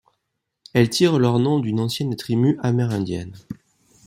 Elles 0.73 0.89
tirent 0.89 1.19
leur 1.19 1.37
nom 1.37 1.59
d'une 1.59 1.79
ancienne 1.79 2.15
tribu 2.15 2.57
amérindienne. 2.63 3.35